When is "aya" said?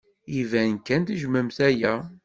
1.67-1.93